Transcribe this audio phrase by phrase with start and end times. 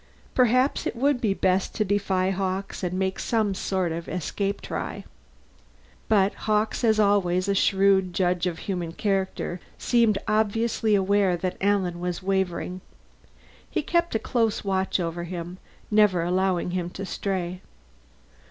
[0.33, 5.03] Perhaps it would be best to defy Hawkes and make some sort of escape try.
[6.09, 11.99] But Hawkes, as always a shrewd judge of human character, seemed obviously aware that Alan
[11.99, 12.81] was wavering.
[13.69, 15.59] He kept a close watch over him,
[15.91, 17.61] never allowing him to stray.